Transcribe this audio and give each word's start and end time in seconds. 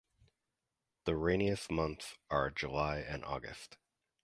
The 1.05 1.15
rainiest 1.15 1.69
months 1.69 2.17
are 2.31 2.49
July 2.49 3.01
and 3.07 3.23
August. 3.23 3.77